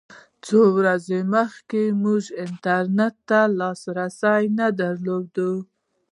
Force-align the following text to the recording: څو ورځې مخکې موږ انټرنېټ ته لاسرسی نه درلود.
څو 0.45 0.59
ورځې 0.77 1.19
مخکې 1.35 1.81
موږ 2.03 2.23
انټرنېټ 2.45 3.15
ته 3.29 3.39
لاسرسی 3.59 4.43
نه 4.57 4.67
درلود. 4.79 5.35